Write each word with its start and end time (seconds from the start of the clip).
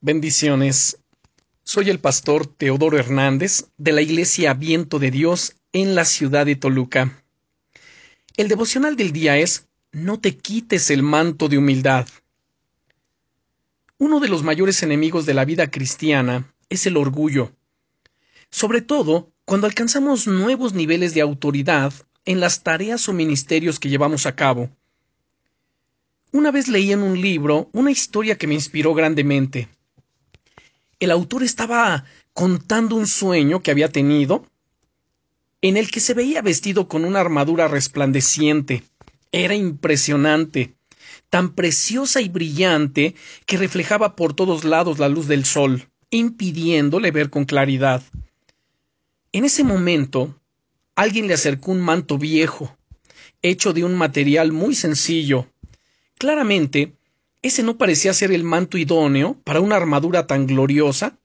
Bendiciones. 0.00 1.00
Soy 1.64 1.90
el 1.90 1.98
pastor 1.98 2.46
Teodoro 2.46 2.96
Hernández 2.98 3.64
de 3.78 3.90
la 3.90 4.00
Iglesia 4.00 4.54
Viento 4.54 5.00
de 5.00 5.10
Dios 5.10 5.56
en 5.72 5.96
la 5.96 6.04
ciudad 6.04 6.46
de 6.46 6.54
Toluca. 6.54 7.20
El 8.36 8.46
devocional 8.46 8.94
del 8.94 9.10
día 9.10 9.38
es 9.38 9.66
No 9.90 10.20
te 10.20 10.36
quites 10.36 10.92
el 10.92 11.02
manto 11.02 11.48
de 11.48 11.58
humildad. 11.58 12.06
Uno 13.98 14.20
de 14.20 14.28
los 14.28 14.44
mayores 14.44 14.84
enemigos 14.84 15.26
de 15.26 15.34
la 15.34 15.44
vida 15.44 15.68
cristiana 15.68 16.54
es 16.68 16.86
el 16.86 16.96
orgullo, 16.96 17.50
sobre 18.50 18.82
todo 18.82 19.32
cuando 19.44 19.66
alcanzamos 19.66 20.28
nuevos 20.28 20.74
niveles 20.74 21.12
de 21.12 21.22
autoridad 21.22 21.92
en 22.24 22.38
las 22.38 22.62
tareas 22.62 23.08
o 23.08 23.12
ministerios 23.12 23.80
que 23.80 23.88
llevamos 23.88 24.26
a 24.26 24.36
cabo. 24.36 24.70
Una 26.30 26.52
vez 26.52 26.68
leí 26.68 26.92
en 26.92 27.02
un 27.02 27.20
libro 27.20 27.68
una 27.72 27.90
historia 27.90 28.38
que 28.38 28.46
me 28.46 28.54
inspiró 28.54 28.94
grandemente 28.94 29.68
el 31.00 31.10
autor 31.10 31.42
estaba 31.42 32.04
contando 32.32 32.96
un 32.96 33.06
sueño 33.06 33.60
que 33.62 33.70
había 33.70 33.90
tenido 33.90 34.46
en 35.60 35.76
el 35.76 35.90
que 35.90 36.00
se 36.00 36.14
veía 36.14 36.42
vestido 36.42 36.88
con 36.88 37.04
una 37.04 37.20
armadura 37.20 37.68
resplandeciente. 37.68 38.84
Era 39.32 39.54
impresionante, 39.54 40.74
tan 41.30 41.54
preciosa 41.54 42.20
y 42.20 42.28
brillante 42.28 43.14
que 43.46 43.56
reflejaba 43.56 44.16
por 44.16 44.34
todos 44.34 44.64
lados 44.64 44.98
la 44.98 45.08
luz 45.08 45.26
del 45.26 45.44
sol, 45.44 45.88
impidiéndole 46.10 47.10
ver 47.10 47.30
con 47.30 47.44
claridad. 47.44 48.02
En 49.32 49.44
ese 49.44 49.64
momento, 49.64 50.40
alguien 50.94 51.26
le 51.26 51.34
acercó 51.34 51.72
un 51.72 51.80
manto 51.80 52.18
viejo, 52.18 52.76
hecho 53.42 53.72
de 53.72 53.84
un 53.84 53.94
material 53.94 54.52
muy 54.52 54.74
sencillo. 54.74 55.48
Claramente, 56.18 56.94
ese 57.42 57.62
no 57.62 57.78
parecía 57.78 58.12
ser 58.12 58.32
el 58.32 58.44
manto 58.44 58.78
idóneo 58.78 59.40
para 59.44 59.60
una 59.60 59.76
armadura 59.76 60.26
tan 60.26 60.46
gloriosa, 60.46 61.18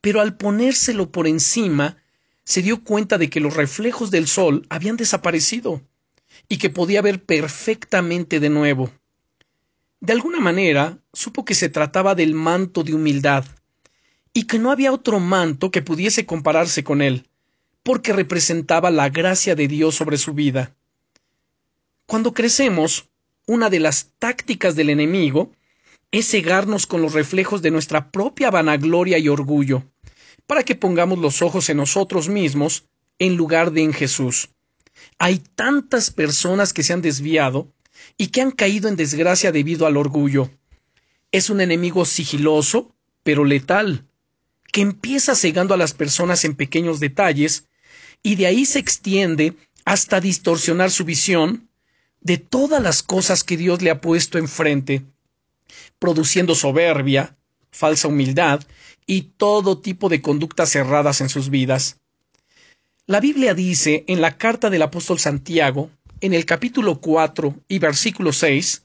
pero 0.00 0.20
al 0.20 0.36
ponérselo 0.36 1.10
por 1.10 1.26
encima, 1.26 1.96
se 2.44 2.62
dio 2.62 2.82
cuenta 2.82 3.18
de 3.18 3.30
que 3.30 3.40
los 3.40 3.54
reflejos 3.54 4.10
del 4.10 4.26
sol 4.26 4.66
habían 4.68 4.96
desaparecido 4.96 5.82
y 6.48 6.58
que 6.58 6.70
podía 6.70 7.02
ver 7.02 7.24
perfectamente 7.24 8.40
de 8.40 8.50
nuevo. 8.50 8.90
De 10.00 10.12
alguna 10.12 10.40
manera, 10.40 10.98
supo 11.12 11.44
que 11.44 11.54
se 11.54 11.68
trataba 11.68 12.14
del 12.14 12.34
manto 12.34 12.82
de 12.82 12.94
humildad, 12.94 13.44
y 14.34 14.44
que 14.44 14.58
no 14.58 14.70
había 14.70 14.92
otro 14.92 15.20
manto 15.20 15.70
que 15.70 15.82
pudiese 15.82 16.26
compararse 16.26 16.82
con 16.82 17.02
él, 17.02 17.28
porque 17.82 18.12
representaba 18.12 18.90
la 18.90 19.08
gracia 19.10 19.54
de 19.54 19.68
Dios 19.68 19.94
sobre 19.94 20.16
su 20.16 20.32
vida. 20.32 20.74
Cuando 22.06 22.32
crecemos, 22.32 23.08
una 23.46 23.70
de 23.70 23.80
las 23.80 24.12
tácticas 24.18 24.76
del 24.76 24.90
enemigo 24.90 25.52
es 26.10 26.30
cegarnos 26.30 26.86
con 26.86 27.02
los 27.02 27.14
reflejos 27.14 27.62
de 27.62 27.70
nuestra 27.70 28.10
propia 28.10 28.50
vanagloria 28.50 29.18
y 29.18 29.28
orgullo, 29.28 29.84
para 30.46 30.62
que 30.62 30.74
pongamos 30.74 31.18
los 31.18 31.42
ojos 31.42 31.68
en 31.70 31.78
nosotros 31.78 32.28
mismos 32.28 32.84
en 33.18 33.36
lugar 33.36 33.72
de 33.72 33.82
en 33.82 33.92
Jesús. 33.92 34.50
Hay 35.18 35.38
tantas 35.38 36.10
personas 36.10 36.72
que 36.72 36.82
se 36.82 36.92
han 36.92 37.02
desviado 37.02 37.72
y 38.18 38.28
que 38.28 38.42
han 38.42 38.50
caído 38.50 38.88
en 38.88 38.96
desgracia 38.96 39.52
debido 39.52 39.86
al 39.86 39.96
orgullo. 39.96 40.50
Es 41.30 41.50
un 41.50 41.60
enemigo 41.60 42.04
sigiloso, 42.04 42.94
pero 43.22 43.44
letal, 43.44 44.06
que 44.70 44.82
empieza 44.82 45.34
cegando 45.34 45.74
a 45.74 45.78
las 45.78 45.94
personas 45.94 46.44
en 46.44 46.54
pequeños 46.54 47.00
detalles 47.00 47.68
y 48.22 48.36
de 48.36 48.46
ahí 48.46 48.66
se 48.66 48.78
extiende 48.78 49.54
hasta 49.84 50.20
distorsionar 50.20 50.90
su 50.90 51.04
visión 51.04 51.68
de 52.22 52.38
todas 52.38 52.82
las 52.82 53.02
cosas 53.02 53.44
que 53.44 53.56
Dios 53.56 53.82
le 53.82 53.90
ha 53.90 54.00
puesto 54.00 54.38
enfrente, 54.38 55.02
produciendo 55.98 56.54
soberbia, 56.54 57.36
falsa 57.70 58.08
humildad 58.08 58.62
y 59.06 59.22
todo 59.36 59.78
tipo 59.78 60.08
de 60.08 60.22
conductas 60.22 60.74
erradas 60.76 61.20
en 61.20 61.28
sus 61.28 61.50
vidas. 61.50 61.98
La 63.06 63.20
Biblia 63.20 63.54
dice 63.54 64.04
en 64.06 64.20
la 64.20 64.38
carta 64.38 64.70
del 64.70 64.82
apóstol 64.82 65.18
Santiago, 65.18 65.90
en 66.20 66.34
el 66.34 66.46
capítulo 66.46 67.00
4 67.00 67.56
y 67.66 67.78
versículo 67.80 68.32
6, 68.32 68.82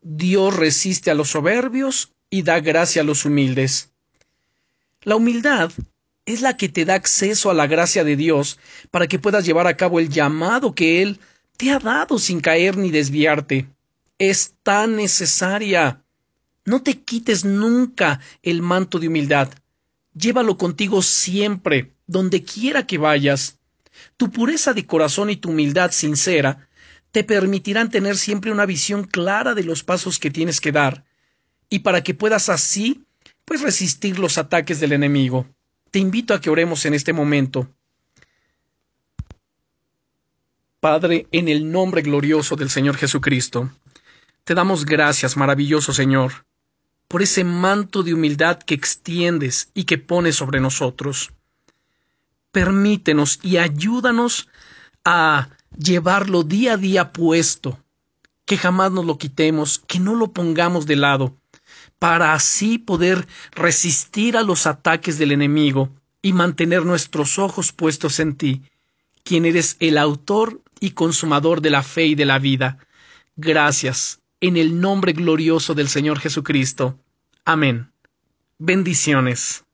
Dios 0.00 0.56
resiste 0.56 1.10
a 1.10 1.14
los 1.14 1.30
soberbios 1.30 2.12
y 2.30 2.42
da 2.42 2.60
gracia 2.60 3.02
a 3.02 3.04
los 3.04 3.26
humildes. 3.26 3.90
La 5.02 5.16
humildad 5.16 5.72
es 6.24 6.40
la 6.40 6.56
que 6.56 6.68
te 6.68 6.84
da 6.84 6.94
acceso 6.94 7.50
a 7.50 7.54
la 7.54 7.66
gracia 7.66 8.04
de 8.04 8.16
Dios 8.16 8.58
para 8.90 9.08
que 9.08 9.18
puedas 9.18 9.44
llevar 9.44 9.66
a 9.66 9.76
cabo 9.76 10.00
el 10.00 10.08
llamado 10.08 10.74
que 10.74 11.02
Él 11.02 11.20
te 11.60 11.70
ha 11.70 11.78
dado 11.78 12.18
sin 12.18 12.40
caer 12.40 12.78
ni 12.78 12.90
desviarte. 12.90 13.68
Es 14.18 14.54
tan 14.62 14.96
necesaria. 14.96 16.02
No 16.64 16.82
te 16.82 17.02
quites 17.02 17.44
nunca 17.44 18.20
el 18.42 18.62
manto 18.62 18.98
de 18.98 19.08
humildad. 19.08 19.50
Llévalo 20.14 20.56
contigo 20.56 21.02
siempre, 21.02 21.92
donde 22.06 22.44
quiera 22.44 22.86
que 22.86 22.96
vayas. 22.96 23.58
Tu 24.16 24.30
pureza 24.30 24.72
de 24.72 24.86
corazón 24.86 25.28
y 25.28 25.36
tu 25.36 25.50
humildad 25.50 25.90
sincera 25.90 26.66
te 27.10 27.24
permitirán 27.24 27.90
tener 27.90 28.16
siempre 28.16 28.50
una 28.50 28.64
visión 28.64 29.04
clara 29.04 29.52
de 29.52 29.64
los 29.64 29.84
pasos 29.84 30.18
que 30.18 30.30
tienes 30.30 30.62
que 30.62 30.72
dar, 30.72 31.04
y 31.68 31.80
para 31.80 32.02
que 32.02 32.14
puedas 32.14 32.48
así, 32.48 33.04
pues 33.44 33.60
resistir 33.60 34.18
los 34.18 34.38
ataques 34.38 34.80
del 34.80 34.92
enemigo. 34.92 35.46
Te 35.90 35.98
invito 35.98 36.32
a 36.32 36.40
que 36.40 36.48
oremos 36.48 36.86
en 36.86 36.94
este 36.94 37.12
momento. 37.12 37.68
Padre, 40.80 41.26
en 41.30 41.48
el 41.48 41.70
nombre 41.70 42.00
glorioso 42.00 42.56
del 42.56 42.70
Señor 42.70 42.96
Jesucristo, 42.96 43.70
te 44.44 44.54
damos 44.54 44.86
gracias, 44.86 45.36
maravilloso 45.36 45.92
Señor, 45.92 46.46
por 47.06 47.20
ese 47.20 47.44
manto 47.44 48.02
de 48.02 48.14
humildad 48.14 48.58
que 48.58 48.76
extiendes 48.76 49.68
y 49.74 49.84
que 49.84 49.98
pones 49.98 50.36
sobre 50.36 50.58
nosotros. 50.58 51.32
Permítenos 52.50 53.40
y 53.42 53.58
ayúdanos 53.58 54.48
a 55.04 55.50
llevarlo 55.76 56.44
día 56.44 56.72
a 56.72 56.76
día 56.78 57.12
puesto, 57.12 57.78
que 58.46 58.56
jamás 58.56 58.90
nos 58.90 59.04
lo 59.04 59.18
quitemos, 59.18 59.80
que 59.86 60.00
no 60.00 60.14
lo 60.14 60.32
pongamos 60.32 60.86
de 60.86 60.96
lado, 60.96 61.36
para 61.98 62.32
así 62.32 62.78
poder 62.78 63.28
resistir 63.50 64.34
a 64.34 64.42
los 64.42 64.66
ataques 64.66 65.18
del 65.18 65.32
enemigo 65.32 65.90
y 66.22 66.32
mantener 66.32 66.86
nuestros 66.86 67.38
ojos 67.38 67.70
puestos 67.70 68.18
en 68.18 68.34
ti, 68.34 68.62
quien 69.24 69.44
eres 69.44 69.76
el 69.78 69.98
autor 69.98 70.62
y 70.80 70.90
consumador 70.92 71.60
de 71.60 71.70
la 71.70 71.82
fe 71.82 72.06
y 72.06 72.14
de 72.14 72.24
la 72.24 72.38
vida. 72.38 72.78
Gracias, 73.36 74.20
en 74.40 74.56
el 74.56 74.80
nombre 74.80 75.12
glorioso 75.12 75.74
del 75.74 75.88
Señor 75.88 76.18
Jesucristo. 76.18 76.98
Amén. 77.44 77.92
Bendiciones. 78.58 79.64